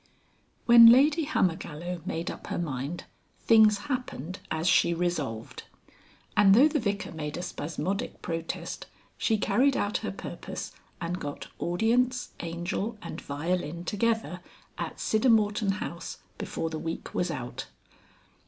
[0.01, 0.61] XXXIV.
[0.65, 3.03] When Lady Hammergallow made up her mind,
[3.43, 5.65] things happened as she resolved.
[6.35, 11.49] And though the Vicar made a spasmodic protest, she carried out her purpose and got
[11.59, 14.39] audience, Angel, and violin together,
[14.75, 17.67] at Siddermorton House before the week was out.